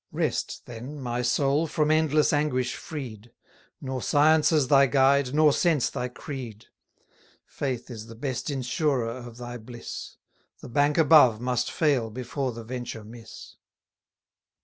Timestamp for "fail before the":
11.71-12.63